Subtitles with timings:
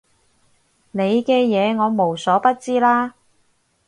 [0.93, 3.13] 你嘅嘢我無所不知啦